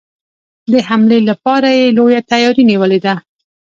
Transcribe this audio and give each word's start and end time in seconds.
د 0.71 0.73
حملې 0.87 1.19
لپاره 1.29 1.67
یې 1.77 1.87
لويه 1.97 2.21
تیاري 2.29 2.63
نیولې 2.71 2.99
ده. 3.05 3.13